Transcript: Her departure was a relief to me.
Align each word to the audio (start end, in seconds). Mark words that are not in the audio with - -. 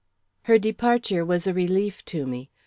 Her 0.45 0.57
departure 0.57 1.23
was 1.23 1.45
a 1.45 1.53
relief 1.53 2.03
to 2.05 2.25
me. 2.25 2.49